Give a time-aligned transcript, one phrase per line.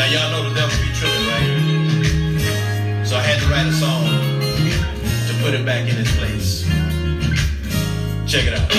[0.00, 3.06] Now y'all know the devil be tripping, right?
[3.06, 4.06] So I had to write a song
[5.28, 6.64] to put it back in its place.
[8.26, 8.70] Check it out.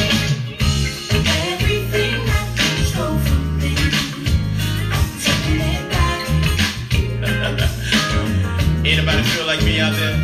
[8.83, 10.17] Anybody feel like me out there?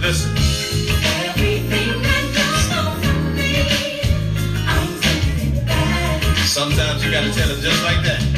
[0.00, 0.34] Listen.
[6.46, 8.31] Sometimes you gotta tell it just like that.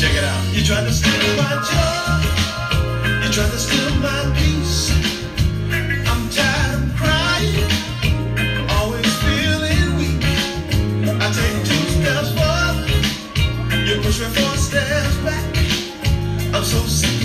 [0.00, 0.54] Check it out.
[0.54, 3.22] You tried to steal my joy.
[3.22, 4.90] You tried to steal my peace.
[6.08, 7.68] I'm tired of crying.
[8.70, 10.24] Always feeling weak.
[11.04, 12.88] I take two steps forward.
[13.86, 15.44] You push me four steps back.
[16.54, 17.19] I'm so sick.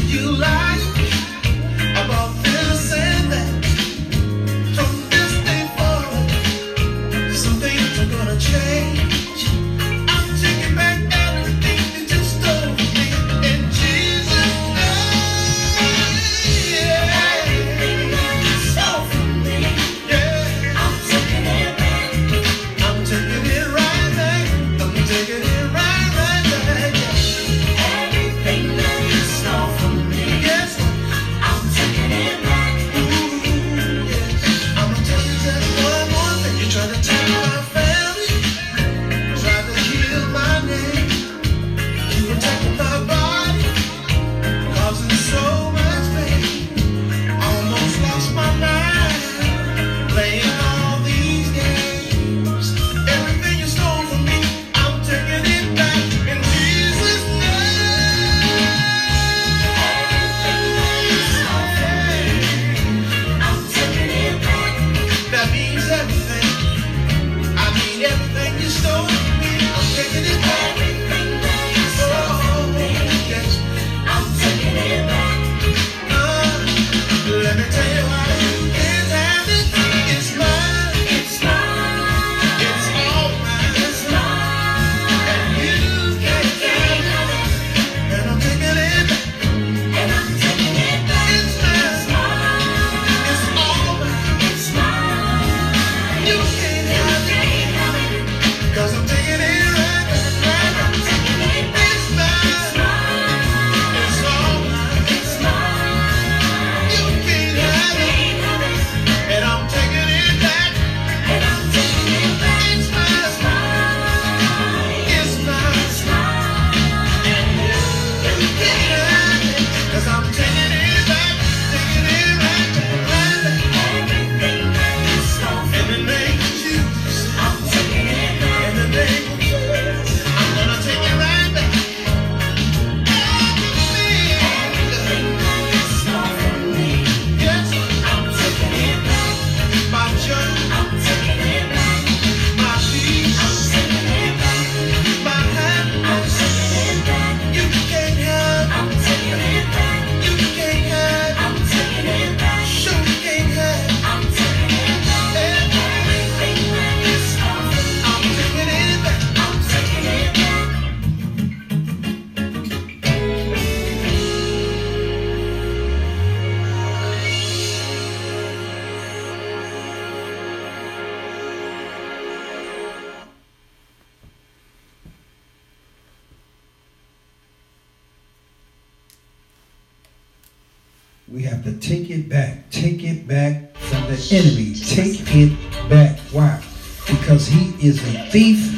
[187.85, 188.75] is a thief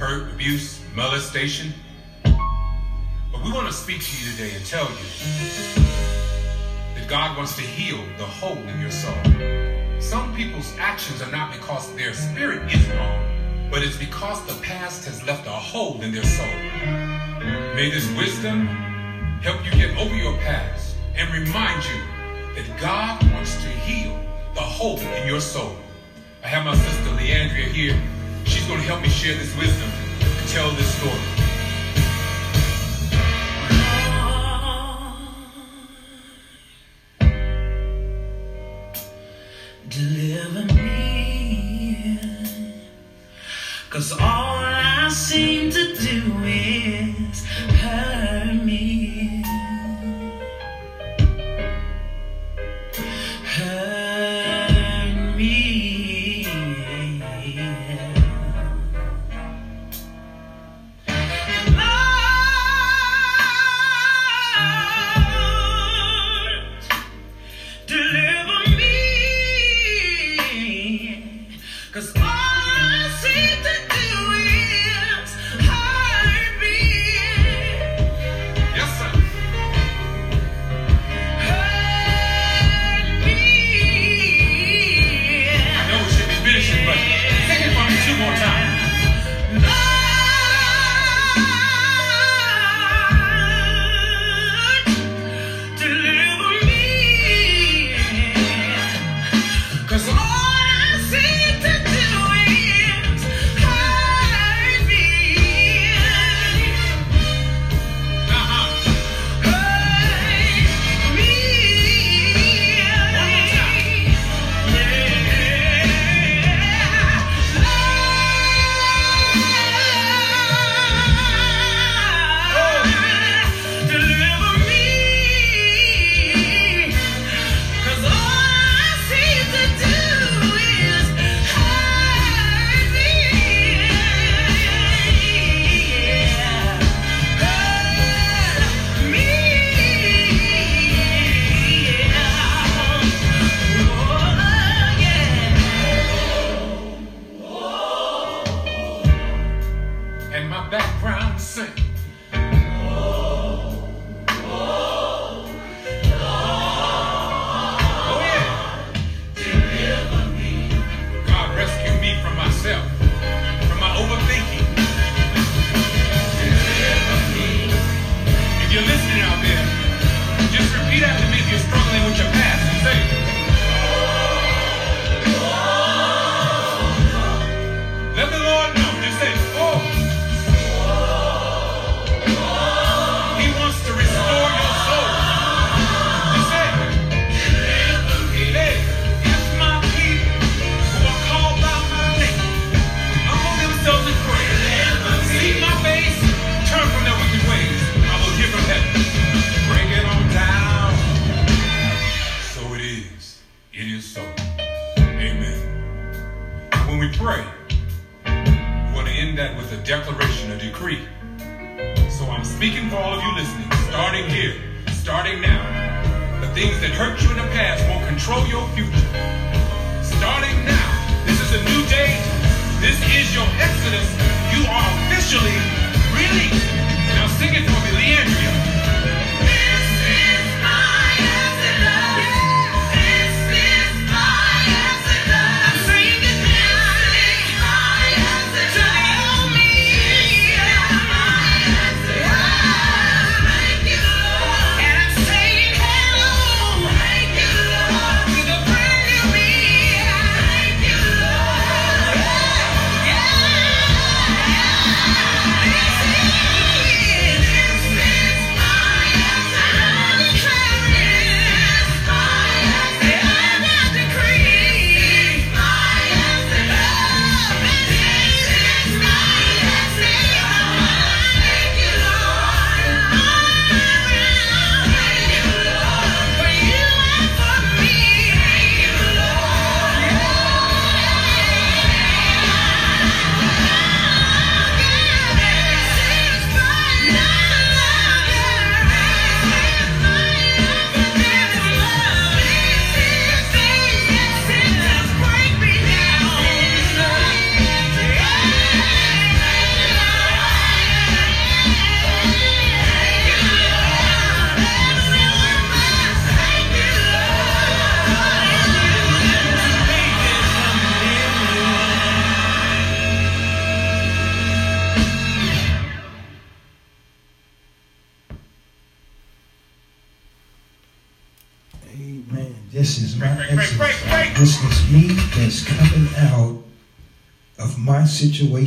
[0.00, 1.74] hurt, abuse, molestation.
[2.24, 5.84] But we want to speak to you today and tell you
[6.94, 9.12] that God wants to heal the hole in your soul.
[10.00, 15.04] Some people's actions are not because their spirit is wrong, but it's because the past
[15.04, 16.46] has left a hole in their soul.
[17.74, 18.68] May this wisdom
[19.42, 22.00] help you get over your past and remind you
[22.54, 24.18] that God wants to heal
[24.54, 25.76] the hole in your soul.
[26.42, 28.00] I have my sister Leandria here.
[28.44, 29.90] She's going to help me share this wisdom
[30.20, 31.40] and tell this story.
[39.90, 42.08] deliver me.
[43.90, 47.44] Cause all I seem to do is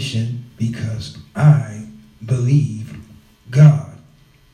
[0.04, 1.88] salvation because I
[2.26, 2.98] believe
[3.50, 3.98] God.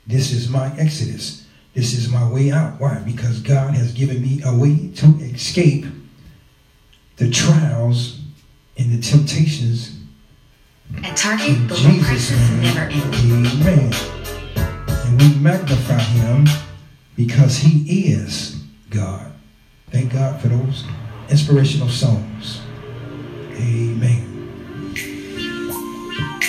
[0.08, 1.46] This is my exodus.
[1.74, 2.80] This is my way out.
[2.80, 3.00] Why?
[3.00, 5.86] Because God has given me a way to escape
[7.18, 8.22] the trials
[8.78, 9.98] and the temptations.
[11.04, 13.16] At Target, in below name never end.
[13.16, 13.94] Amen.
[15.06, 16.48] And we magnify him
[17.16, 19.32] because he is God.
[19.92, 20.86] Thank God for those
[21.30, 22.62] inspirational songs.
[23.54, 24.29] Amen.
[26.20, 26.49] Thank you.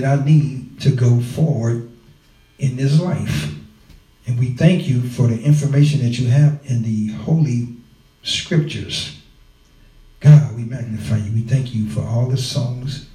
[0.00, 1.90] that I need to go forward
[2.58, 3.54] in this life.
[4.26, 7.68] And we thank you for the information that you have in the Holy
[8.22, 9.20] Scriptures.
[10.20, 11.32] God, we magnify you.
[11.32, 13.08] We thank you for all the songs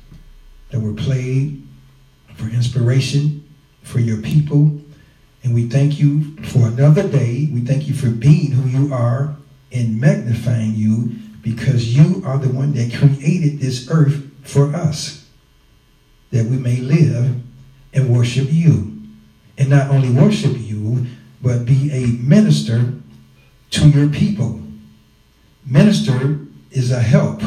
[0.70, 1.68] that were played,
[2.36, 3.48] for inspiration,
[3.84, 4.82] for your people.
[5.44, 7.50] And we thank you for another day.
[7.52, 9.36] We thank you for being who you are
[9.72, 15.21] and magnifying you because you are the one that created this earth for us
[16.32, 17.42] that we may live
[17.94, 19.00] and worship you.
[19.58, 21.06] And not only worship you,
[21.42, 22.94] but be a minister
[23.72, 24.62] to your people.
[25.66, 26.40] Minister
[26.72, 27.42] is a help,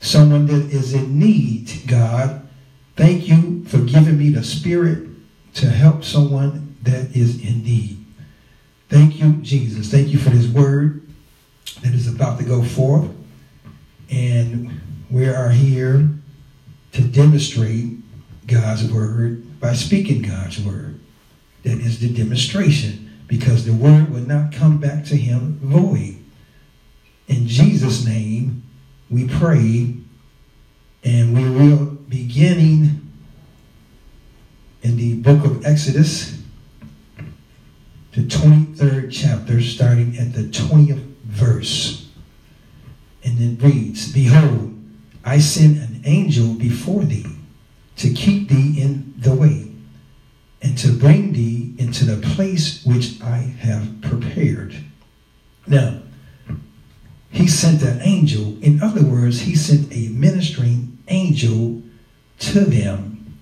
[0.00, 2.48] someone that is in need, God.
[2.96, 5.08] Thank you for giving me the spirit
[5.54, 8.04] to help someone that is in need.
[8.88, 9.90] Thank you, Jesus.
[9.90, 11.06] Thank you for this word
[11.82, 13.08] that is about to go forth.
[14.10, 16.08] And we are here
[16.92, 17.96] to demonstrate
[18.46, 21.00] God's word by speaking God's word.
[21.64, 26.16] That is the demonstration because the word will not come back to him void.
[27.26, 28.62] In Jesus' name,
[29.10, 29.94] we pray
[31.04, 33.08] and we will beginning
[34.82, 36.40] in the book of Exodus,
[38.12, 42.08] the 23rd chapter, starting at the 20th verse.
[43.24, 44.74] And it reads, Behold,
[45.24, 47.26] I send angel before thee
[47.96, 49.70] to keep thee in the way
[50.62, 54.76] and to bring thee into the place which I have prepared.
[55.66, 56.00] Now,
[57.30, 58.56] he sent an angel.
[58.62, 61.82] In other words, he sent a ministering angel
[62.40, 63.36] to them.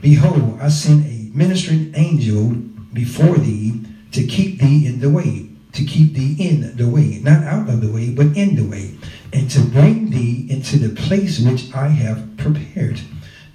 [0.00, 2.50] Behold, I sent a ministering angel
[2.92, 7.44] before thee to keep thee in the way to keep thee in the way, not
[7.44, 8.96] out of the way, but in the way,
[9.32, 13.00] and to bring thee into the place which I have prepared.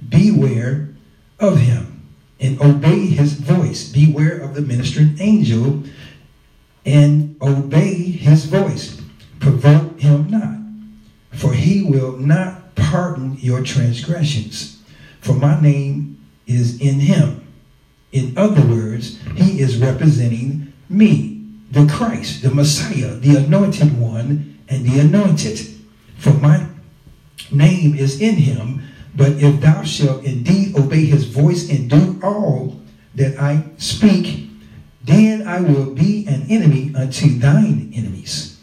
[0.08, 0.96] Beware
[1.40, 1.96] of him
[2.40, 3.92] and obey his voice.
[3.92, 5.84] Beware of the ministering angel
[6.86, 9.02] and obey his voice.
[9.40, 14.82] Provoke him not, for he will not pardon your transgressions.
[15.22, 17.42] For my name is in him.
[18.12, 21.35] In other words, he is representing me
[21.76, 25.60] the Christ, the Messiah, the anointed one, and the anointed.
[26.18, 26.66] For my
[27.52, 28.82] name is in him.
[29.14, 32.80] But if thou shalt indeed obey his voice and do all
[33.16, 34.50] that I speak,
[35.04, 38.58] then I will be an enemy unto thine enemies,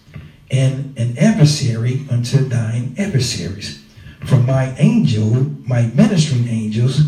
[0.50, 3.84] and an adversary unto thine adversaries.
[4.24, 7.02] For my angel, my ministering angels,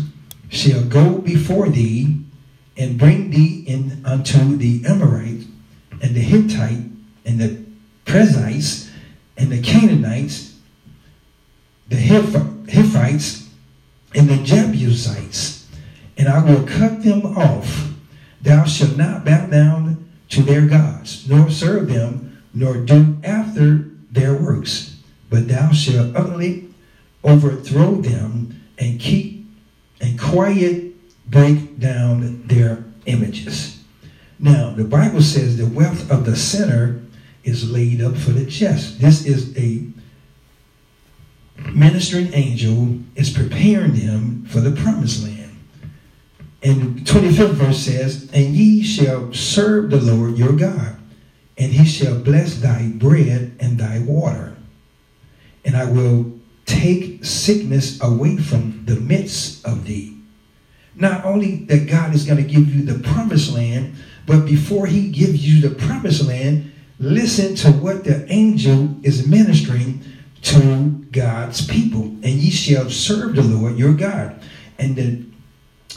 [0.49, 2.21] shall go before thee
[2.77, 5.45] and bring thee in unto the Amorite
[6.05, 6.85] and the Hittite
[7.25, 7.65] and the
[8.05, 8.91] Perizzites
[9.37, 10.55] and the Canaanites,
[11.87, 13.49] the Hittites
[14.13, 15.67] and the Jebusites,
[16.15, 17.91] and I will cut them off.
[18.43, 24.35] Thou shalt not bow down to their gods, nor serve them, nor do after their
[24.35, 26.69] works, but thou shalt utterly
[27.23, 29.43] overthrow them and keep
[29.99, 30.93] and quiet
[31.31, 33.74] break down their images.
[34.39, 37.01] Now, the Bible says the wealth of the sinner
[37.43, 38.99] is laid up for the just.
[38.99, 39.85] This is a
[41.71, 45.57] ministering angel is preparing them for the promised land.
[46.61, 50.97] And the 25th verse says, And ye shall serve the Lord your God,
[51.57, 54.55] and he shall bless thy bread and thy water.
[55.63, 56.33] And I will
[56.65, 60.17] take sickness away from the midst of thee.
[60.95, 63.95] Not only that God is going to give you the promised land,
[64.25, 70.03] but before he gives you the promised land, listen to what the angel is ministering
[70.41, 72.03] to God's people.
[72.03, 74.41] And ye shall serve the Lord your God.
[74.77, 75.25] And the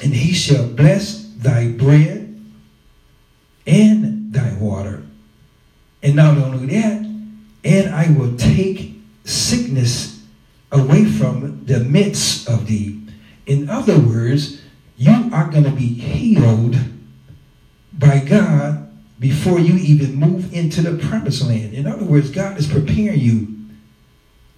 [0.02, 2.40] and he shall bless thy bread
[3.66, 5.02] and thy water.
[6.02, 7.04] And not only that,
[7.64, 10.24] and I will take sickness
[10.70, 13.00] away from the midst of thee.
[13.46, 14.60] In other words,
[14.96, 16.76] you are going to be healed
[17.92, 21.74] by God before you even move into the promised land.
[21.74, 23.56] In other words, God is preparing you.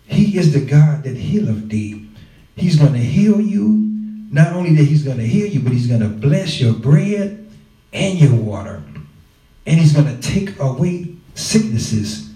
[0.07, 2.09] He is the God that healeth thee.
[2.57, 3.87] He's going to heal you.
[4.31, 7.51] Not only that he's going to heal you, but he's going to bless your bread
[7.93, 8.83] and your water.
[9.67, 12.31] And he's going to take away sicknesses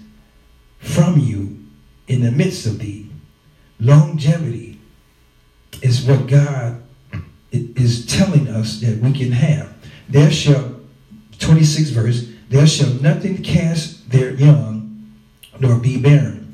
[0.79, 1.65] from you
[2.07, 3.09] in the midst of thee.
[3.79, 4.79] Longevity
[5.81, 6.81] is what God
[7.51, 9.73] is telling us that we can have.
[10.09, 10.74] There shall,
[11.45, 15.13] 26 verse, there shall nothing cast their young,
[15.59, 16.53] nor be barren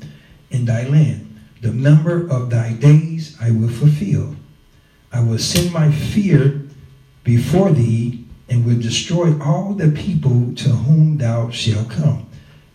[0.50, 1.40] in thy land.
[1.62, 4.36] The number of thy days I will fulfill.
[5.12, 6.62] I will send my fear
[7.24, 12.28] before thee and will destroy all the people to whom thou shalt come.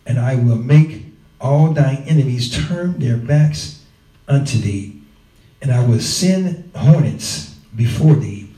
[0.05, 1.05] And I will make
[1.39, 3.83] all thine enemies turn their backs
[4.27, 5.01] unto thee.
[5.61, 8.49] And I will send hornets before thee,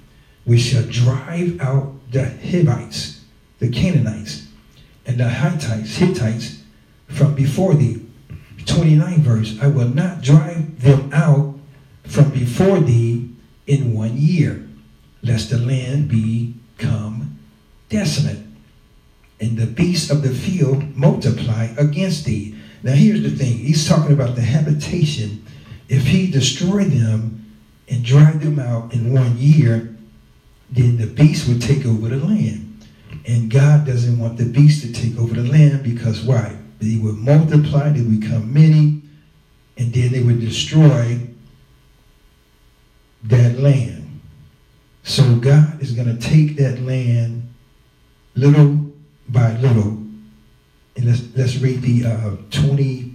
[0.45, 3.18] which shall drive out the Hivites,
[3.59, 4.47] the Canaanites,
[5.05, 6.63] and the Hittites, Hittites
[7.07, 8.05] from before thee.
[8.65, 11.57] 29 verse, I will not drive them out
[12.03, 13.29] from before thee
[13.67, 14.67] in one year,
[15.21, 17.39] lest the land become
[17.89, 18.39] desolate,
[19.39, 22.55] and the beasts of the field multiply against thee.
[22.83, 23.57] Now here's the thing.
[23.57, 25.45] He's talking about the habitation.
[25.87, 27.55] If he destroy them
[27.89, 29.95] and drive them out in one year,
[30.69, 32.68] then the beast would take over the land.
[33.29, 36.57] And God doesn't want the beast to take over the land because why?
[36.79, 39.03] They would multiply, they would become many,
[39.77, 41.19] and then they would destroy
[43.25, 44.19] that land.
[45.03, 47.53] So God is going to take that land
[48.33, 48.91] little
[49.27, 49.99] by little.
[50.95, 53.13] And let's, let's read the uh, 28th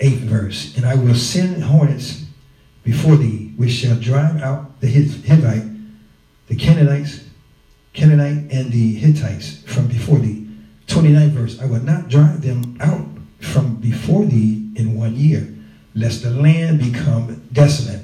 [0.00, 0.76] verse.
[0.76, 2.24] And I will send hornets
[2.82, 5.92] before thee, which shall drive out the Hiv- Hivite,
[6.48, 7.27] the Canaanites,
[7.92, 10.46] Canaanite, and the Hittites from before thee.
[10.86, 11.60] 29th verse.
[11.60, 13.06] I will not drive them out
[13.40, 15.54] from before thee in one year,
[15.94, 18.02] lest the land become desolate,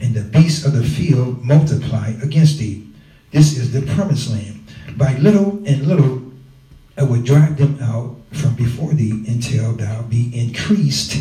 [0.00, 2.86] and the beasts of the field multiply against thee.
[3.30, 4.60] This is the promised land.
[4.96, 6.22] By little and little
[6.96, 11.16] I will drive them out from before thee until thou be increased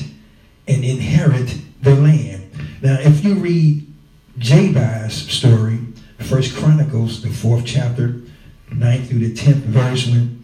[0.67, 2.51] and inherit the land.
[2.81, 3.87] Now, if you read
[4.37, 5.78] Jabez's story,
[6.25, 8.21] First Chronicles, the fourth chapter,
[8.69, 10.43] 9th through the 10th verse, when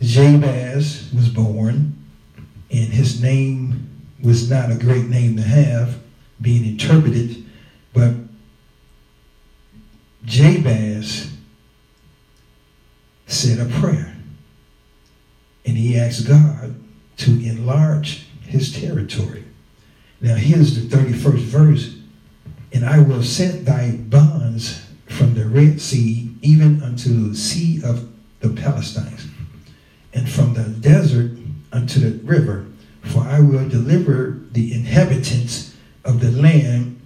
[0.00, 1.96] Jabez was born,
[2.70, 3.90] and his name
[4.22, 5.98] was not a great name to have,
[6.40, 7.44] being interpreted,
[7.92, 8.14] but
[10.24, 11.30] Jabez
[13.26, 14.16] said a prayer.
[15.66, 16.74] And he asked God
[17.18, 19.44] to enlarge his territory.
[20.20, 21.96] Now, here's the 31st verse.
[22.72, 24.83] And I will set thy bonds
[25.14, 28.08] from the Red Sea even unto the sea of
[28.40, 29.26] the Palestines,
[30.12, 31.32] and from the desert
[31.72, 32.66] unto the river.
[33.02, 35.74] For I will deliver the inhabitants
[36.04, 37.00] of the land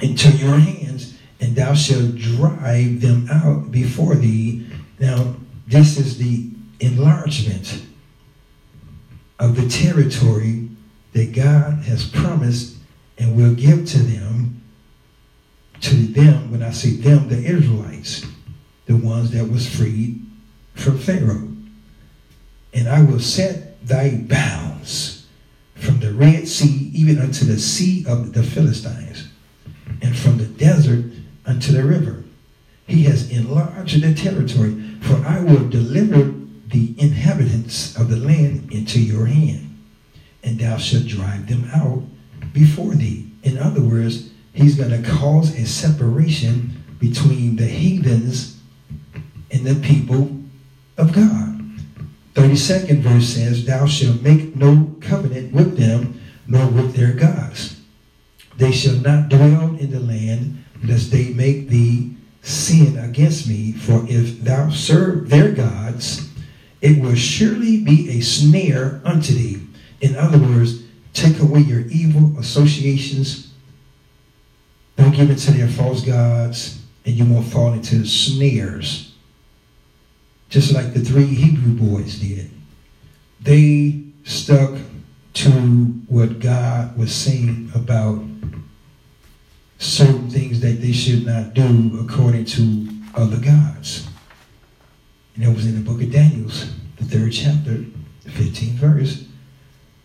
[0.00, 4.66] into your hands, and thou shalt drive them out before thee.
[4.98, 5.34] Now,
[5.66, 7.82] this is the enlargement
[9.38, 10.68] of the territory
[11.12, 12.76] that God has promised
[13.18, 14.61] and will give to them,
[15.82, 18.24] to them, when I say them, the Israelites,
[18.86, 20.24] the ones that was freed
[20.74, 21.48] from Pharaoh.
[22.72, 25.26] And I will set thy bounds
[25.74, 29.28] from the Red Sea even unto the sea of the Philistines,
[30.00, 31.04] and from the desert
[31.44, 32.22] unto the river.
[32.86, 36.32] He has enlarged the territory, for I will deliver
[36.68, 39.78] the inhabitants of the land into your hand,
[40.42, 42.02] and thou shalt drive them out
[42.52, 43.30] before thee.
[43.42, 48.60] In other words, he's going to cause a separation between the heathens
[49.50, 50.30] and the people
[50.96, 51.52] of God.
[52.34, 57.80] 32nd verse says, Thou shalt make no covenant with them, nor with their gods.
[58.56, 63.72] They shall not dwell in the land, lest they make thee sin against me.
[63.72, 66.28] For if thou serve their gods,
[66.80, 69.62] it will surely be a snare unto thee.
[70.00, 73.51] In other words, take away your evil associations.
[74.96, 79.14] Don't give into their false gods, and you won't fall into snares.
[80.48, 82.50] Just like the three Hebrew boys did.
[83.40, 84.78] They stuck
[85.34, 88.22] to what God was saying about
[89.78, 94.06] certain things that they should not do according to other gods.
[95.34, 97.84] And that was in the book of Daniel's, the third chapter,
[98.24, 99.24] the 15th verse.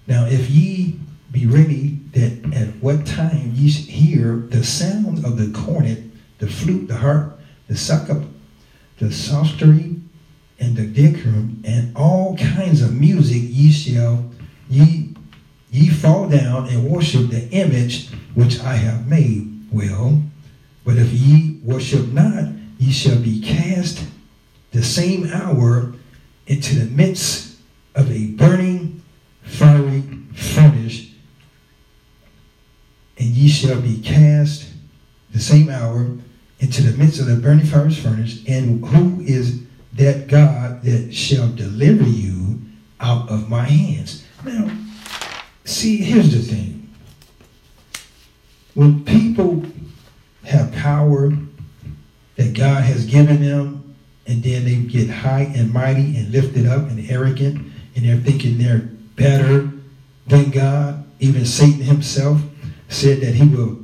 [0.08, 1.00] Now, if ye
[1.32, 6.04] be ready that at what time ye hear the sound of the cornet,
[6.40, 8.28] the flute, the harp, the sackbut,
[9.00, 9.96] the psaltery,
[10.60, 14.30] and the decorum, and all kinds of music, ye shall
[14.70, 15.14] ye
[15.70, 19.68] ye fall down and worship the image which I have made.
[19.72, 20.24] Well,
[20.86, 22.46] but if ye worship not,
[22.80, 24.06] ye shall be cast
[24.72, 25.94] the same hour
[26.48, 27.58] into the midst
[27.96, 29.04] of a burning
[29.44, 31.12] fiery furnace,
[33.18, 34.72] and ye shall be cast
[35.32, 36.08] the same hour
[36.60, 38.44] into the midst of the burning fiery furnace.
[38.48, 42.62] And who is that God that shall deliver you
[43.00, 44.26] out of my hands?
[44.46, 44.70] Now,
[45.66, 46.94] see, here's the thing.
[48.76, 49.66] When people
[50.46, 51.32] have power
[52.36, 53.96] that God has given them,
[54.28, 58.58] and then they get high and mighty and lifted up and arrogant, and they're thinking
[58.58, 59.72] they're better
[60.28, 61.06] than God.
[61.20, 62.42] Even Satan himself
[62.90, 63.80] said that he will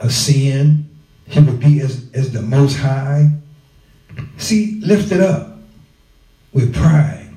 [0.00, 0.88] ascend,
[1.26, 3.30] he will be as, as the most high.
[4.36, 5.58] See, lifted up
[6.52, 7.30] with pride,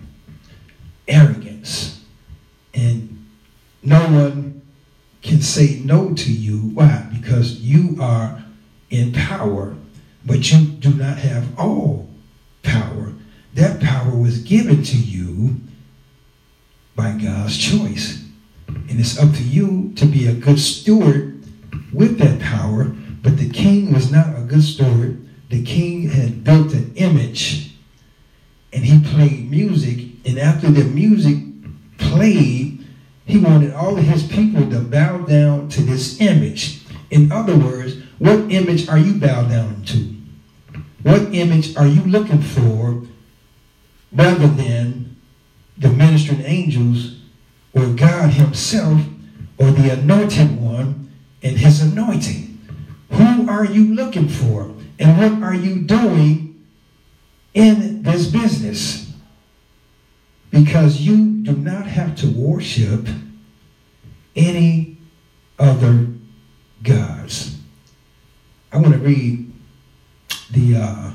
[1.08, 2.04] arrogance,
[2.74, 3.26] and
[3.84, 4.62] no one
[5.22, 6.58] can say no to you.
[6.58, 7.08] Why?
[7.14, 8.44] Because you are
[8.90, 9.76] in power,
[10.26, 12.10] but you do not have all
[12.64, 13.14] power.
[13.54, 15.56] That power was given to you
[16.96, 18.25] by God's choice.
[18.67, 21.43] And it's up to you to be a good steward
[21.93, 22.86] with that power.
[22.86, 25.28] But the king was not a good steward.
[25.49, 27.75] The king had built an image
[28.75, 29.99] and he played music.
[30.25, 31.38] And after the music
[31.97, 32.86] played,
[33.25, 36.82] he wanted all of his people to bow down to this image.
[37.10, 40.15] In other words, what image are you bowed down to?
[41.04, 43.04] What image are you looking for
[44.12, 45.15] rather than
[45.78, 47.14] the ministering angels
[47.76, 49.02] or God Himself
[49.58, 51.12] or the anointed one
[51.44, 52.60] and His anointing?
[53.12, 54.74] Who are you looking for?
[54.98, 56.66] And what are you doing
[57.54, 59.14] in this business?
[60.50, 63.08] Because you do not have to worship
[64.36, 64.98] any
[65.60, 66.08] other
[66.84, 67.58] gods.
[68.72, 69.52] I want to read
[70.52, 71.12] the uh,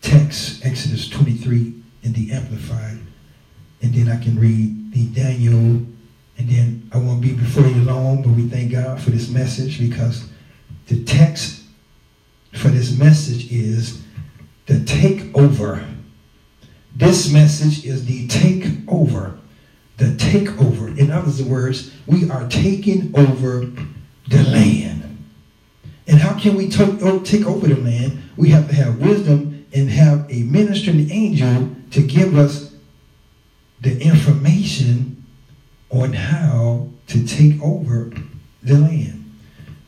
[0.00, 2.98] text, Exodus 23 in the Amplified,
[3.82, 5.56] and then I can read Daniel,
[6.38, 9.80] and then I won't be before you long, but we thank God for this message
[9.80, 10.28] because
[10.86, 11.62] the text
[12.52, 14.02] for this message is
[14.66, 15.84] the takeover.
[16.94, 19.38] This message is the takeover.
[19.96, 20.96] The takeover.
[20.96, 23.66] In other words, we are taking over
[24.28, 25.04] the land.
[26.06, 28.22] And how can we take over the land?
[28.36, 32.67] We have to have wisdom and have a ministering angel to give us
[33.80, 35.24] the information
[35.90, 38.12] on how to take over
[38.62, 39.24] the land.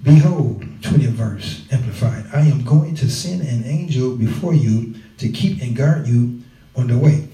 [0.03, 2.24] Behold, 20th verse, amplified.
[2.33, 6.42] I am going to send an angel before you to keep and guard you
[6.74, 7.29] on the way,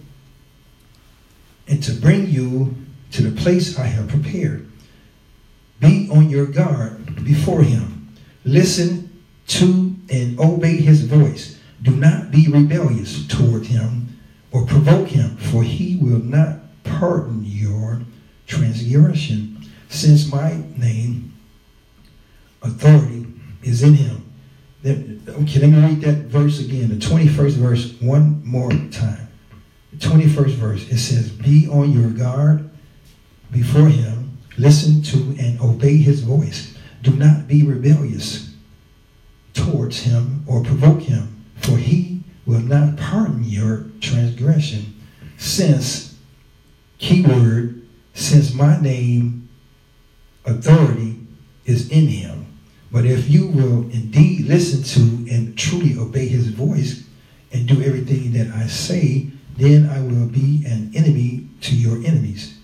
[1.69, 2.75] and to bring you
[3.13, 4.69] to the place I have prepared.
[5.79, 8.15] Be on your guard before him.
[8.45, 11.61] Listen to and obey his voice.
[11.83, 14.16] Do not be rebellious toward him
[14.57, 18.01] or provoke him, for he will not pardon your
[18.47, 21.31] transgression, since my name
[22.63, 23.27] authority
[23.63, 24.33] is in him.
[24.83, 29.29] Okay, let me read that verse again, the 21st verse, one more time.
[29.93, 32.71] The 21st verse, it says, Be on your guard
[33.51, 36.75] before him, listen to and obey his voice.
[37.03, 38.55] Do not be rebellious
[39.53, 42.16] towards him or provoke him, for he
[42.47, 44.95] will not pardon your transgression.
[45.37, 46.17] Since,
[46.99, 49.49] keyword, since my name,
[50.45, 51.19] authority
[51.65, 52.47] is in him.
[52.91, 57.05] But if you will indeed listen to and truly obey his voice
[57.53, 62.59] and do everything that I say, then I will be an enemy to your enemies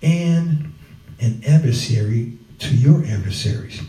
[0.00, 0.72] and
[1.20, 3.82] an adversary to your adversaries.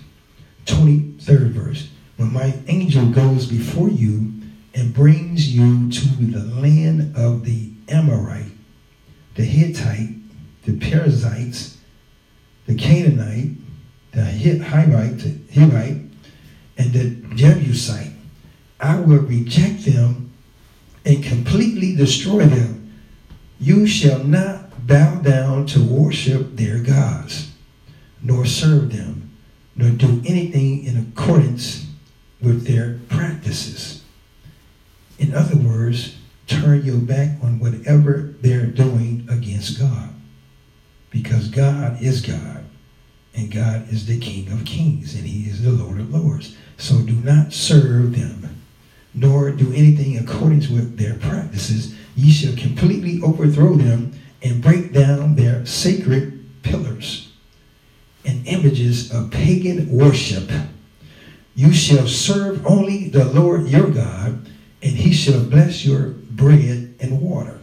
[0.66, 1.90] 23rd verse.
[2.18, 4.34] When my angel goes before you
[4.74, 8.52] and brings you to the land of the Amorite,
[9.36, 10.16] the Hittite,
[10.66, 11.78] the Perizzites,
[12.66, 13.52] the Canaanite,
[14.12, 16.10] the Hivite, the Hivite,
[16.78, 18.14] and the Jebusite,
[18.80, 20.32] I will reject them
[21.06, 22.94] and completely destroy them.
[23.60, 27.52] You shall not bow down to worship their gods,
[28.22, 29.32] nor serve them,
[29.76, 31.88] nor do anything in accordance
[32.42, 33.99] with their practices.
[35.20, 40.10] In other words, turn your back on whatever they're doing against God.
[41.12, 42.64] Because God is God,
[43.36, 46.56] and God is the King of kings, and He is the Lord of lords.
[46.78, 48.62] So do not serve them,
[49.14, 51.96] nor do anything according with their practices.
[52.16, 57.32] Ye shall completely overthrow them and break down their sacred pillars
[58.26, 60.50] and images of pagan worship.
[61.56, 64.50] You shall serve only the Lord your God,
[64.82, 67.60] and he shall bless your bread and water.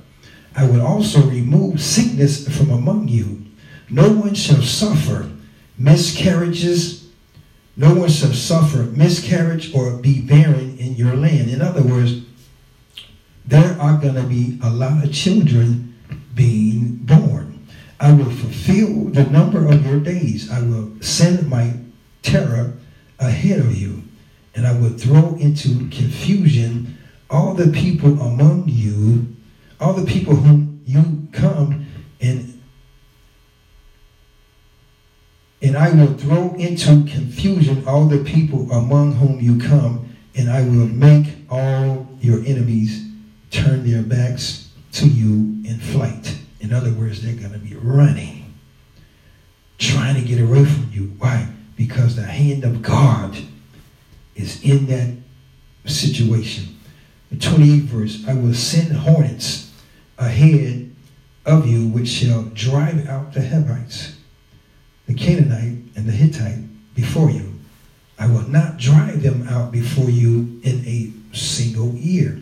[0.55, 3.45] I will also remove sickness from among you.
[3.91, 5.31] No one shall suffer
[5.79, 7.09] miscarriages.
[7.77, 11.51] No one shall suffer miscarriage or be barren in your land.
[11.51, 12.23] In other words,
[13.45, 15.95] there are going to be a lot of children
[16.35, 17.67] being born.
[18.01, 20.51] I will fulfill the number of your days.
[20.51, 21.75] I will send my
[22.23, 22.75] terror
[23.19, 24.03] ahead of you,
[24.55, 26.96] and I will throw into confusion
[27.31, 29.35] all the people among you,
[29.81, 31.87] all the people whom you come
[32.21, 32.57] and
[35.63, 40.63] and I will throw into confusion all the people among whom you come, and I
[40.63, 43.09] will make all your enemies
[43.51, 46.39] turn their backs to you in flight.
[46.61, 48.55] In other words, they're going to be running,
[49.79, 51.15] trying to get away from you.
[51.19, 51.49] Why?
[51.77, 53.37] Because the hand of God
[54.35, 55.17] is in that
[55.91, 56.76] situation.
[57.31, 59.73] The 28th verse, I will send hornets
[60.19, 60.95] ahead
[61.45, 64.17] of you, which shall drive out the Hivites,
[65.07, 67.55] the Canaanite, and the Hittite before you.
[68.19, 72.41] I will not drive them out before you in a single year,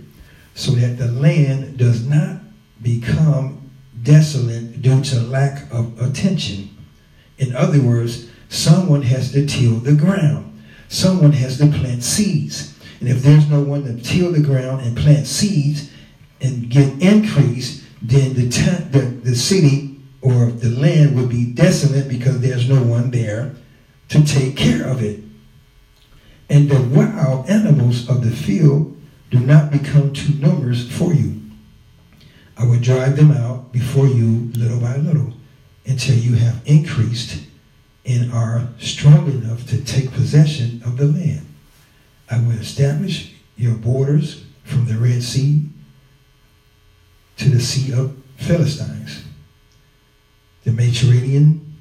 [0.55, 2.39] so that the land does not
[2.81, 3.71] become
[4.03, 6.71] desolate due to lack of attention.
[7.39, 10.63] In other words, someone has to till the ground.
[10.89, 12.74] Someone has to plant seeds.
[13.05, 15.91] And if there's no one to till the ground and plant seeds
[16.41, 18.47] and get increase, then the,
[18.93, 23.57] the, the city or the land would be desolate because there's no one there
[24.09, 25.21] to take care of it.
[26.49, 28.97] And the wild animals of the field
[29.31, 31.43] do not become too numerous for you.
[32.57, 35.35] I will drive them out before you little by little
[35.85, 37.45] until you have increased
[38.07, 41.51] and are strong enough to take possession of the land.
[42.31, 45.69] I will establish your borders from the Red Sea
[47.37, 49.25] to the Sea of Philistines,
[50.65, 51.77] the Mediterranean,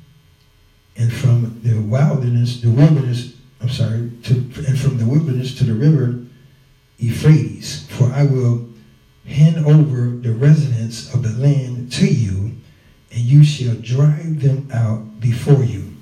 [0.95, 5.73] and from the wilderness, the wilderness, I'm sorry, to, and from the wilderness to the
[5.73, 6.19] river
[6.97, 7.85] Euphrates.
[7.89, 8.69] For I will
[9.25, 12.55] hand over the residents of the land to you,
[13.11, 15.92] and you shall drive them out before you.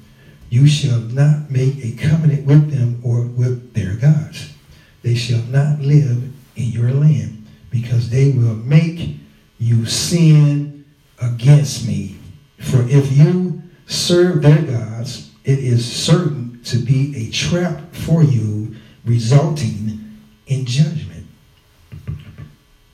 [0.51, 4.53] You shall not make a covenant with them or with their gods.
[5.01, 7.41] They shall not live in your land.
[7.71, 9.15] because they will make
[9.57, 10.85] you sin
[11.19, 12.17] against me.
[12.59, 18.75] For if you serve their gods, it is certain to be a trap for you,
[19.05, 21.25] resulting in judgment.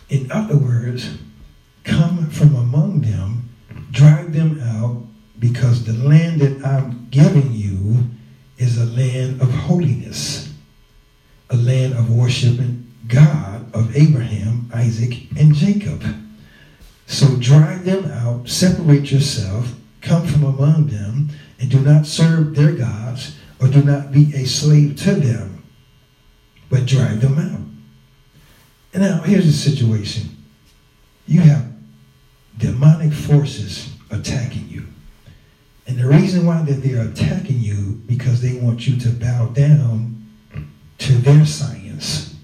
[0.10, 1.18] In other words,
[1.84, 3.50] come from among them,
[3.92, 5.07] drive them out,
[5.40, 8.06] because the land that I'm giving you
[8.58, 10.52] is a land of holiness,
[11.50, 16.04] a land of worshiping God of Abraham, Isaac, and Jacob.
[17.06, 22.74] So drive them out, separate yourself, come from among them, and do not serve their
[22.74, 25.64] gods, or do not be a slave to them,
[26.70, 27.62] but drive them out.
[28.94, 30.30] And now here's the situation.
[31.28, 31.66] You have
[32.58, 34.88] demonic forces attacking you.
[35.88, 40.26] And the reason why that they're attacking you because they want you to bow down
[40.98, 42.36] to their science.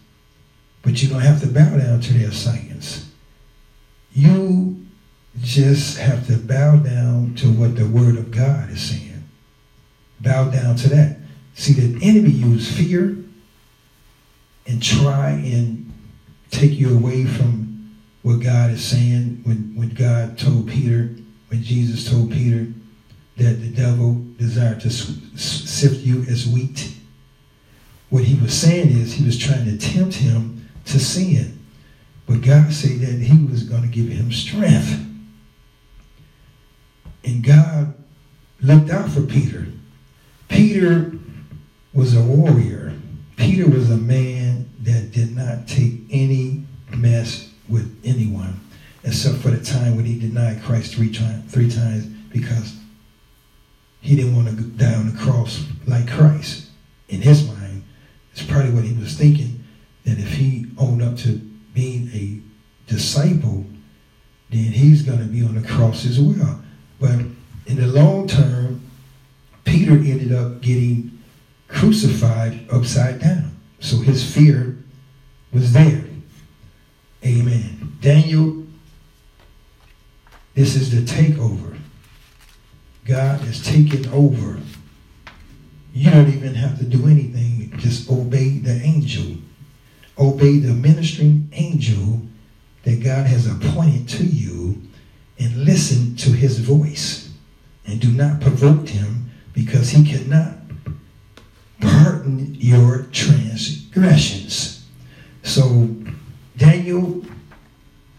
[0.81, 3.11] But you don't have to bow down to their science.
[4.13, 4.85] You
[5.41, 9.27] just have to bow down to what the word of God is saying.
[10.21, 11.17] Bow down to that.
[11.55, 13.17] See, the enemy use fear
[14.65, 15.91] and try and
[16.49, 21.13] take you away from what God is saying when, when God told Peter,
[21.49, 22.67] when Jesus told Peter
[23.37, 26.93] that the devil desired to sift you as wheat.
[28.09, 31.59] What he was saying is he was trying to tempt him to sin.
[32.27, 35.03] But God said that he was going to give him strength.
[37.23, 37.93] And God
[38.61, 39.65] looked out for Peter.
[40.47, 41.11] Peter
[41.93, 42.93] was a warrior.
[43.35, 46.63] Peter was a man that did not take any
[46.95, 48.59] mess with anyone,
[49.03, 52.75] except for the time when he denied Christ three, ti- three times because
[54.03, 56.67] he didn't want to go down the cross like Christ.
[57.07, 57.83] In his mind,
[58.33, 59.63] it's probably what he was thinking
[60.03, 61.37] that if he owned up to
[61.73, 62.41] being a
[62.91, 63.65] disciple,
[64.49, 66.61] then he's going to be on the cross as well.
[66.99, 67.21] But
[67.65, 68.81] in the long term,
[69.63, 71.23] Peter ended up getting
[71.69, 73.57] crucified upside down.
[73.79, 74.77] So his fear
[75.53, 76.03] was there.
[77.23, 77.97] Amen.
[78.01, 78.65] Daniel,
[80.55, 81.72] this is the takeover.
[83.05, 84.59] God is taking over.
[85.93, 87.73] You don't even have to do anything.
[87.77, 89.37] Just obey the angel.
[90.17, 92.21] Obey the ministering angel
[92.83, 94.81] that God has appointed to you
[95.37, 97.31] and listen to his voice.
[97.85, 100.53] And do not provoke him because he cannot
[101.81, 104.85] pardon your transgressions.
[105.43, 105.93] So,
[106.55, 107.25] Daniel,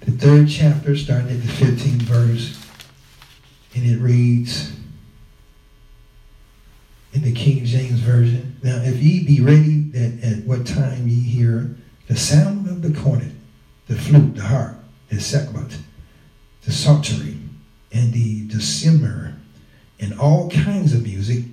[0.01, 2.61] the third chapter, starting at the 15th verse,
[3.75, 4.74] and it reads
[7.35, 12.17] King James Version Now, if ye be ready, that at what time ye hear the
[12.17, 13.33] sound of the cornet,
[13.89, 14.77] the flute, the harp,
[15.09, 15.77] the sackbut,
[16.63, 17.39] the psaltery,
[17.93, 19.35] and the dulcimer,
[20.01, 21.45] and all kinds of music,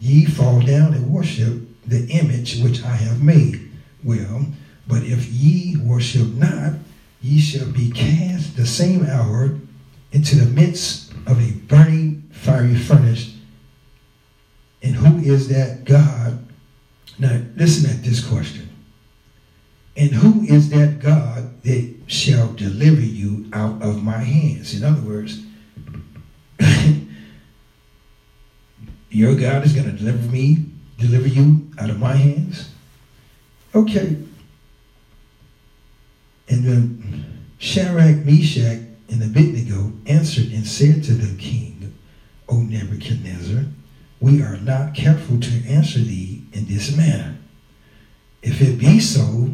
[0.00, 3.70] ye fall down and worship the image which I have made.
[4.04, 4.46] Well,
[4.86, 6.74] but if ye worship not,
[7.20, 9.58] ye shall be cast the same hour
[10.12, 13.34] into the midst of a burning fiery furnace.
[14.82, 16.46] And who is that God?
[17.18, 18.68] Now, listen at this question.
[19.96, 24.74] And who is that God that shall deliver you out of my hands?
[24.74, 25.42] In other words,
[29.10, 30.66] your God is going to deliver me,
[30.98, 32.70] deliver you out of my hands?
[33.74, 34.16] Okay.
[36.48, 41.92] And then Shadrach, Meshach, and Abednego answered and said to the king,
[42.48, 43.64] O Nebuchadnezzar,
[44.20, 47.36] we are not careful to answer thee in this manner.
[48.42, 49.50] If it be so,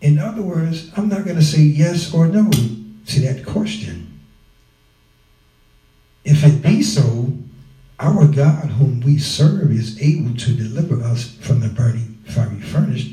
[0.00, 4.20] in other words, I'm not going to say yes or no to that question.
[6.24, 7.32] If it be so,
[7.98, 13.06] our God, whom we serve, is able to deliver us from the burning fiery furnace,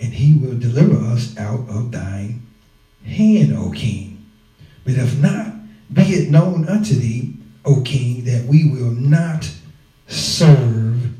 [0.00, 2.46] and he will deliver us out of thine
[3.04, 4.26] hand, O king.
[4.84, 5.54] But if not,
[5.92, 9.50] be it known unto thee, O king, that we will not
[10.38, 11.14] serve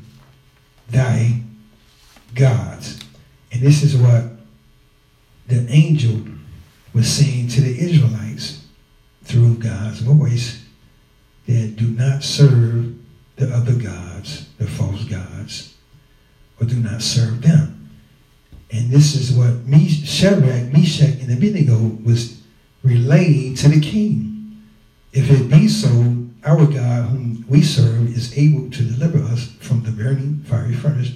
[0.89, 1.41] thy
[2.33, 2.99] gods.
[3.51, 4.23] And this is what
[5.47, 6.21] the angel
[6.93, 8.65] was saying to the Israelites
[9.23, 10.63] through God's voice
[11.47, 12.95] that do not serve
[13.35, 15.75] the other gods, the false gods,
[16.61, 17.89] or do not serve them.
[18.71, 19.65] And this is what
[20.05, 22.41] Shadrach, Meshach, and Abednego was
[22.83, 24.61] relaying to the king.
[25.11, 29.83] If it be so, our God, whom we serve, is able to deliver us from
[29.83, 31.11] the burning fiery furnace,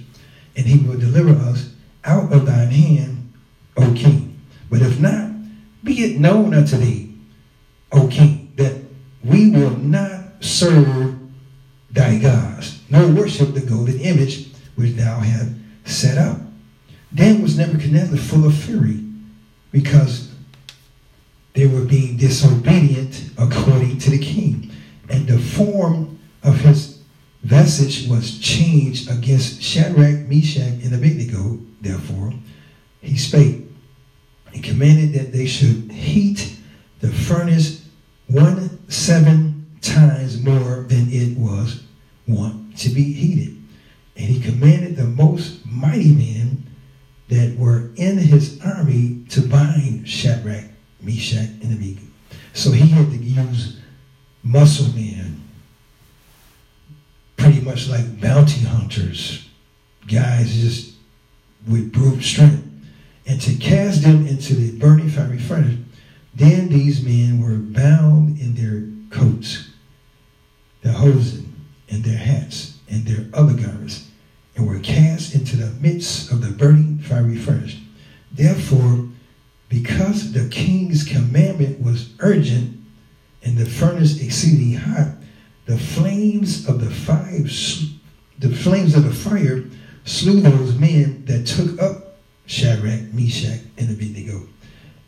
[0.56, 1.74] and he will deliver us
[2.06, 3.34] out of thine hand,
[3.76, 4.40] O king.
[4.70, 5.34] But if not,
[5.84, 7.14] Be it known unto thee,
[7.92, 8.76] O king, that
[9.24, 11.20] we will not serve
[11.92, 15.52] thy gods, nor worship the golden image which thou hast
[15.84, 16.40] set up.
[17.12, 19.04] Then was Nebuchadnezzar full of fury
[19.72, 20.32] because
[21.54, 24.72] they were being disobedient according to the king.
[25.10, 27.00] And the form of his
[27.44, 31.60] visage was changed against Shadrach, Meshach, and Abednego.
[31.82, 32.34] Therefore,
[33.02, 33.66] he spake
[34.54, 36.56] and commanded that they should heat
[37.00, 37.86] the furnace
[38.28, 41.84] one seven times more than it was
[42.28, 43.62] wont to be heated.
[44.16, 46.66] And he commanded the most mighty men
[47.30, 50.66] that were in his army to bind Shadrach,
[51.02, 52.02] Meshach, and Abednego.
[52.54, 53.82] So he had to use
[54.44, 55.42] muscle men,
[57.38, 59.48] pretty much like bounty hunters,
[60.08, 60.96] guys just
[61.68, 62.68] with brute strength,
[63.26, 65.78] and to cast them into the burning fiery furnace.
[66.36, 69.70] Then these men were bound in their coats,
[70.82, 71.56] their hosen,
[71.90, 74.10] and their hats, and their other garments,
[74.56, 77.78] and were cast into the midst of the burning fiery furnace.
[78.32, 79.08] Therefore,
[79.70, 82.83] because the king's commandment was urgent
[83.44, 85.10] and the furnace exceeding hot,
[85.66, 87.44] the flames of the fire,
[88.40, 89.66] the flames of the fire
[90.06, 94.48] slew those men that took up Shadrach, Meshach, and Abednego.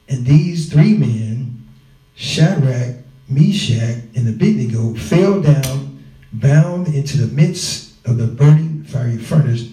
[0.07, 1.67] And these three men,
[2.15, 9.69] Shadrach, Meshach, and Abednego, fell down, bound into the midst of the burning fiery furnace.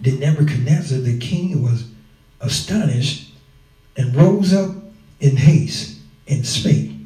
[0.00, 1.88] Then Nebuchadnezzar the king was
[2.40, 3.32] astonished
[3.96, 4.74] and rose up
[5.20, 6.99] in haste and spake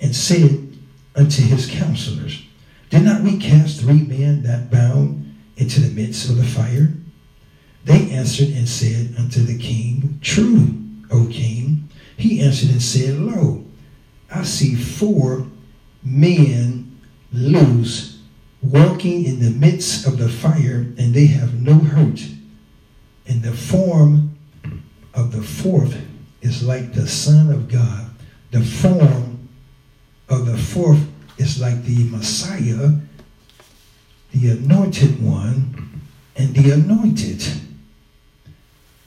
[0.00, 0.76] and said
[1.14, 2.42] unto his counselors,
[2.90, 6.92] Did not we cast three men that bound into the midst of the fire?
[7.84, 10.74] They answered and said unto the king, True,
[11.10, 11.88] O king.
[12.16, 13.64] He answered and said, Lo,
[14.30, 15.46] I see four
[16.02, 17.00] men
[17.32, 18.20] loose
[18.62, 22.26] walking in the midst of the fire, and they have no hurt.
[23.26, 24.36] And the form
[25.14, 25.98] of the fourth
[26.42, 28.10] is like the Son of God.
[28.50, 29.29] The form
[30.30, 31.06] of the fourth
[31.38, 32.92] is like the Messiah,
[34.32, 36.00] the anointed one,
[36.36, 37.44] and the anointed.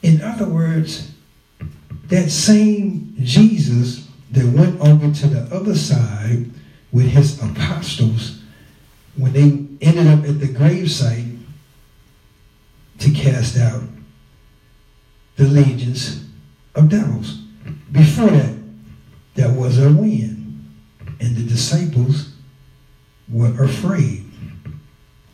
[0.02, 1.10] In other words,
[2.06, 6.50] that same Jesus that went over to the other side
[6.92, 8.42] with his apostles
[9.16, 11.38] when they ended up at the gravesite
[12.98, 13.82] to cast out
[15.36, 16.24] the legions
[16.74, 17.38] of devils.
[17.90, 18.54] Before that,
[19.34, 20.33] there was a wind,
[21.24, 22.32] and the disciples
[23.28, 24.30] were afraid.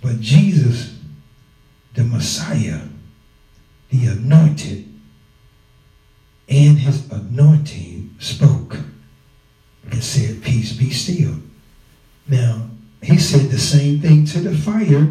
[0.00, 0.96] But Jesus,
[1.94, 2.82] the Messiah,
[3.90, 4.86] the anointed,
[6.48, 8.76] and his anointing spoke
[9.90, 11.34] and said, Peace be still.
[12.28, 12.70] Now,
[13.02, 15.10] he said the same thing to the fire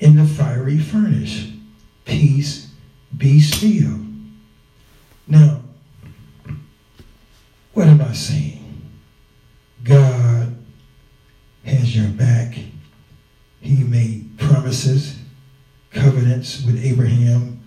[0.00, 1.50] in the fiery furnace
[2.04, 2.68] Peace
[3.16, 3.98] be still.
[5.26, 5.62] Now,
[7.72, 8.53] what am I saying?
[9.84, 10.56] God
[11.64, 12.56] has your back.
[13.60, 15.18] He made promises,
[15.90, 17.60] covenants with Abraham,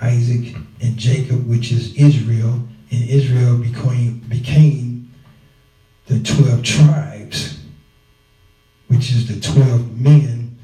[0.00, 5.12] Isaac, and Jacob, which is Israel, and Israel became, became
[6.06, 7.60] the 12 tribes,
[8.86, 10.58] which is the 12 men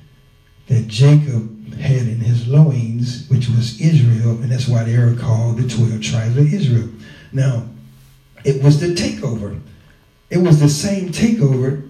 [0.68, 5.58] that Jacob had in his loins, which was Israel, and that's why they are called
[5.58, 6.88] the 12 tribes of Israel.
[7.32, 7.68] Now,
[8.44, 9.60] it was the takeover.
[10.34, 11.88] It was the same takeover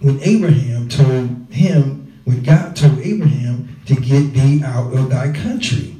[0.00, 5.94] when Abraham told him, when God told Abraham to get thee out of thy country.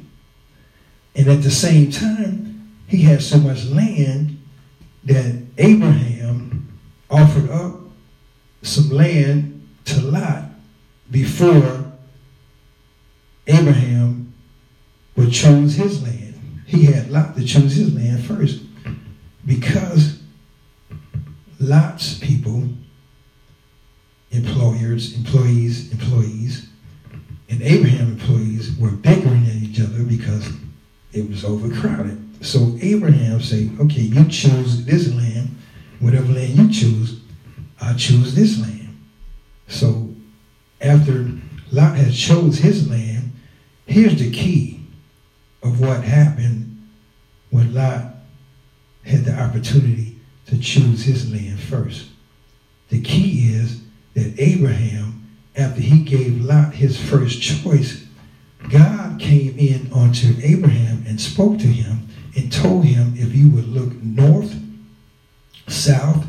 [1.15, 4.41] And at the same time, he had so much land
[5.03, 6.67] that Abraham
[7.11, 7.75] offered up
[8.63, 10.45] some land to Lot
[11.11, 11.91] before
[13.45, 14.33] Abraham
[15.15, 16.63] would choose his land.
[16.65, 18.63] He had Lot to choose his land first
[19.45, 20.16] because
[21.67, 22.69] Lot's of people,
[24.31, 26.69] employers, employees, employees,
[27.49, 30.49] and Abraham employees were bickering at each other because
[31.11, 32.45] it was overcrowded.
[32.45, 35.57] So Abraham said, okay, you choose this land,
[35.99, 37.19] whatever land you choose,
[37.81, 38.97] I choose this land.
[39.67, 40.13] So
[40.79, 41.29] after
[41.71, 43.33] Lot had chose his land,
[43.87, 44.79] here's the key
[45.63, 46.87] of what happened
[47.49, 48.15] when Lot
[49.03, 50.16] had the opportunity
[50.47, 52.09] to choose his land first.
[52.89, 53.81] The key is
[54.13, 58.05] that Abraham, after he gave Lot his first choice,
[58.69, 63.67] God came in onto Abraham and spoke to him and told him if you would
[63.67, 64.55] look north,
[65.67, 66.25] south,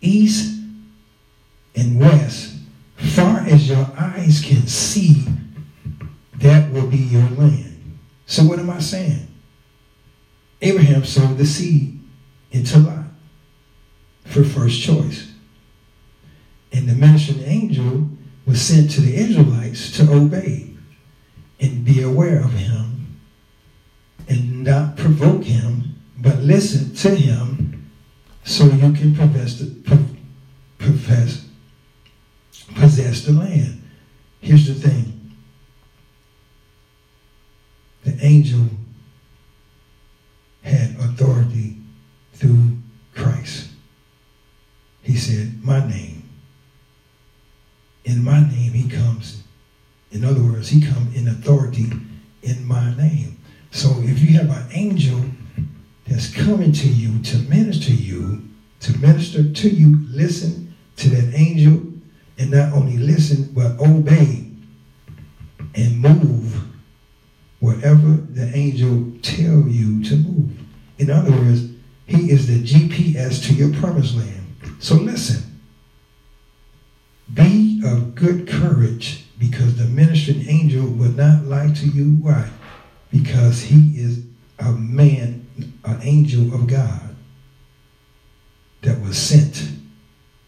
[0.00, 0.60] east,
[1.74, 2.56] and west,
[2.96, 5.24] far as your eyes can see,
[6.36, 7.98] that will be your land.
[8.26, 9.26] So what am I saying?
[10.62, 12.00] Abraham sowed the seed
[12.52, 12.99] into Lot
[14.30, 15.32] for first choice.
[16.72, 18.08] And the ministering angel
[18.46, 20.70] was sent to the Israelites to obey
[21.60, 23.20] and be aware of him
[24.28, 27.90] and not provoke him, but listen to him
[28.44, 30.06] so you can possess the,
[30.78, 31.46] profess,
[32.76, 33.82] possess the land.
[34.40, 35.36] Here's the thing.
[38.04, 38.66] The angel
[40.62, 41.76] had authority
[42.34, 42.78] through
[43.14, 43.69] Christ.
[45.10, 46.22] He said, My name.
[48.04, 49.42] In my name he comes.
[50.12, 51.90] In other words, he comes in authority
[52.42, 53.36] in my name.
[53.72, 55.20] So if you have an angel
[56.06, 58.48] that's coming to you to minister you,
[58.82, 61.82] to minister to you, listen to that angel,
[62.38, 64.46] and not only listen, but obey
[65.74, 66.62] and move
[67.58, 70.52] wherever the angel tell you to move.
[70.98, 71.68] In other words,
[72.06, 74.39] he is the GPS to your promised land.
[74.80, 75.60] So listen.
[77.32, 82.16] Be of good courage because the ministering angel will not lie to you.
[82.16, 82.50] Why?
[83.12, 84.24] Because he is
[84.58, 85.46] a man,
[85.84, 87.14] an angel of God
[88.82, 89.70] that was sent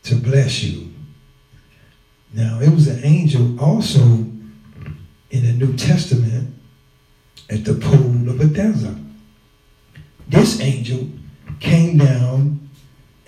[0.05, 0.93] to bless you.
[2.33, 4.43] Now, it was an angel also in
[5.31, 6.55] the New Testament
[7.51, 8.97] at the pool of Bethesda.
[10.27, 11.09] This angel
[11.61, 12.62] came down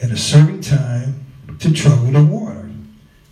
[0.05, 1.25] at a certain time
[1.59, 2.69] to trouble the water.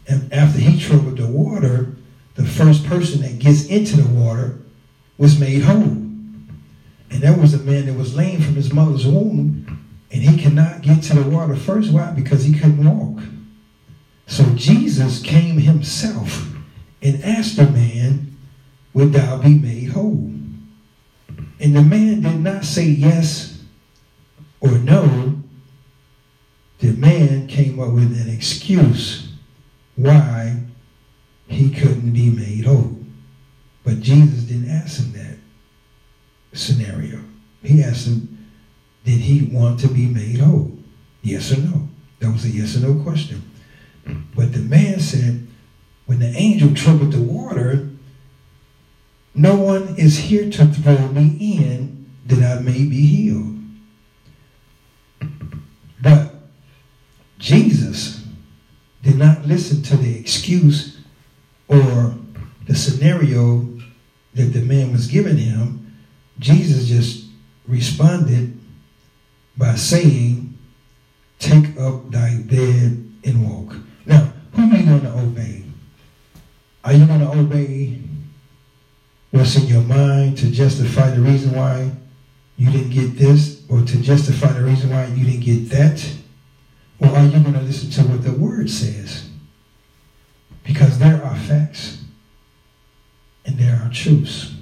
[0.08, 1.94] And after he troubled the water,
[2.34, 4.58] the first person that gets into the water
[5.18, 5.82] was made whole.
[5.82, 9.66] And that was a man that was lame from his mother's womb,
[10.10, 11.92] and he cannot get to the water first.
[11.92, 12.10] Why?
[12.10, 13.22] Because he couldn't walk.
[14.26, 16.54] So Jesus came himself
[17.02, 18.34] and asked the man,
[18.94, 20.32] Would thou be made whole?
[21.60, 23.62] And the man did not say yes
[24.60, 25.41] or no.
[26.82, 29.28] The man came up with an excuse
[29.94, 30.56] why
[31.46, 32.98] he couldn't be made whole.
[33.84, 35.38] But Jesus didn't ask him that
[36.58, 37.20] scenario.
[37.62, 38.48] He asked him,
[39.04, 40.76] Did he want to be made whole?
[41.22, 41.88] Yes or no?
[42.18, 43.48] That was a yes or no question.
[44.34, 45.46] But the man said,
[46.06, 47.90] When the angel troubled the water,
[49.36, 53.60] no one is here to throw me in that I may be healed.
[56.02, 56.32] But
[57.42, 58.24] Jesus
[59.02, 60.98] did not listen to the excuse
[61.68, 62.14] or
[62.66, 63.66] the scenario
[64.34, 65.96] that the man was giving him.
[66.38, 67.26] Jesus just
[67.68, 68.58] responded
[69.56, 70.58] by saying,
[71.38, 73.76] Take up thy bed and walk.
[74.06, 75.64] Now, who are you going to obey?
[76.84, 78.00] Are you going to obey
[79.30, 81.90] what's in your mind to justify the reason why
[82.56, 86.21] you didn't get this or to justify the reason why you didn't get that?
[87.02, 89.28] Or are you going to listen to what the word says?
[90.64, 92.04] Because there are facts
[93.44, 94.54] and there are truths.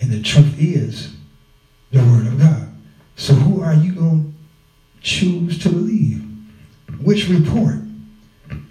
[0.00, 1.14] And the truth is
[1.92, 2.68] the word of God.
[3.16, 4.34] So who are you going
[4.96, 6.24] to choose to believe?
[7.00, 7.76] Which report?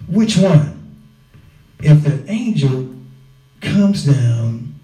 [0.06, 0.96] Which one?
[1.80, 2.94] If the angel
[3.60, 4.74] comes down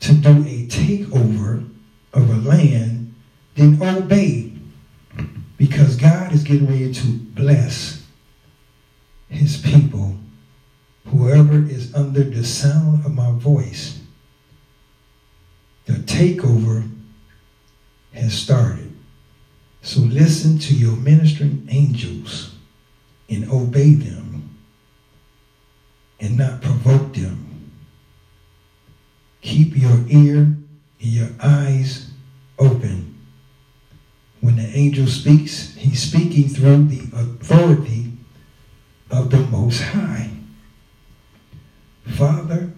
[0.00, 1.66] to do a takeover
[2.12, 3.14] of a land,
[3.54, 4.53] then obey.
[5.56, 8.04] Because God is getting ready to bless
[9.28, 10.16] his people.
[11.06, 14.00] Whoever is under the sound of my voice,
[15.84, 16.90] the takeover
[18.12, 18.92] has started.
[19.82, 22.54] So listen to your ministering angels
[23.28, 24.58] and obey them
[26.20, 27.70] and not provoke them.
[29.42, 30.58] Keep your ear and
[31.00, 32.10] your eyes
[32.58, 33.13] open.
[34.44, 38.12] When the angel speaks, he's speaking through the authority
[39.10, 40.28] of the Most High.
[42.06, 42.70] Father,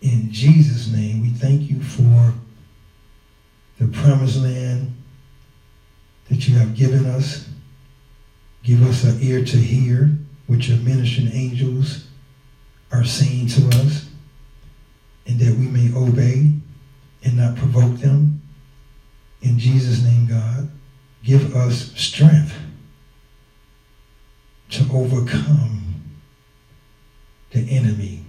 [0.00, 2.32] in Jesus' name, we thank you for
[3.78, 4.96] the promised land
[6.30, 7.46] that you have given us.
[8.62, 10.16] Give us an ear to hear
[10.46, 12.06] what your ministering angels
[12.90, 14.08] are saying to us,
[15.26, 16.50] and that we may obey
[17.22, 18.41] and not provoke them.
[19.42, 20.70] In Jesus' name, God,
[21.24, 22.56] give us strength
[24.70, 25.82] to overcome
[27.50, 28.24] the enemy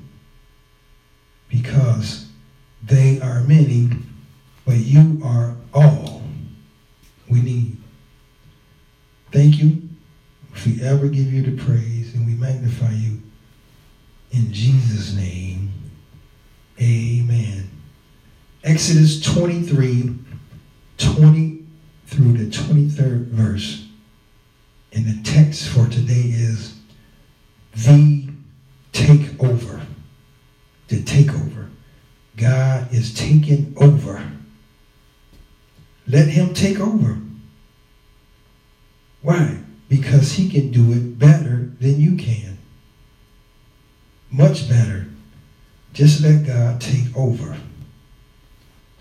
[1.49, 2.27] because
[2.81, 3.89] they are many,
[4.65, 6.23] but you are all
[7.29, 7.77] we need.
[9.31, 9.89] Thank you.
[10.53, 13.21] If we ever give you the praise and we magnify you
[14.31, 15.71] in Jesus' name,
[16.79, 17.69] amen.
[18.63, 20.15] Exodus 23,
[21.03, 21.65] 20
[22.05, 23.87] through the 23rd verse.
[24.93, 26.77] And the text for today is
[27.73, 28.29] the
[28.91, 29.83] takeover.
[30.87, 31.69] The takeover.
[32.37, 34.31] God is taking over.
[36.07, 37.17] Let him take over.
[39.21, 39.59] Why?
[39.89, 42.57] Because he can do it better than you can.
[44.29, 45.07] Much better.
[45.93, 47.57] Just let God take over.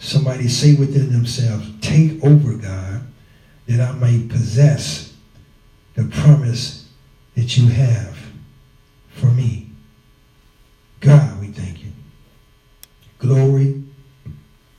[0.03, 3.07] Somebody say within themselves, Take over, God,
[3.69, 5.15] that I may possess
[5.95, 6.89] the promise
[7.37, 8.19] that you have
[9.11, 9.71] for me.
[10.99, 11.93] God, we thank you.
[13.21, 13.85] Glory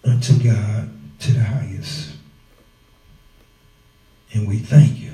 [0.04, 2.18] unto God to the highest.
[4.34, 5.14] And we thank you.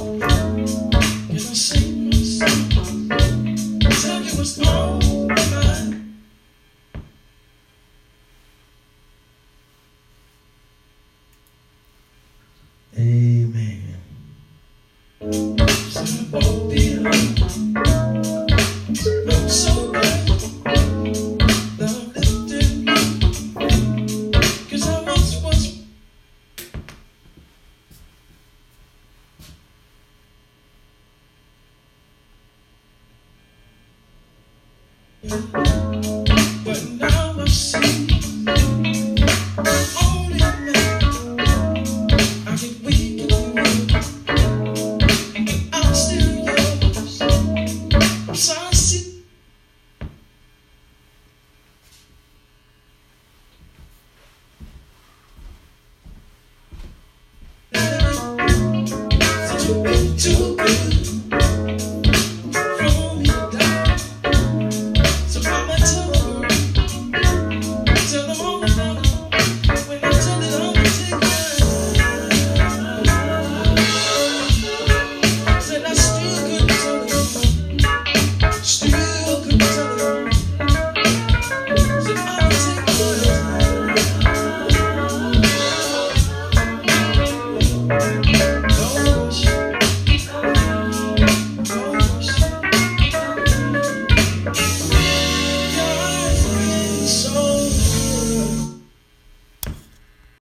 [0.00, 0.33] Amen.